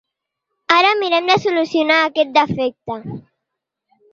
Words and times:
Ara 0.77 0.93
mirem 1.01 1.29
de 1.31 1.35
solucionar 1.43 1.99
aquest 2.07 2.33
defecte. 2.39 2.99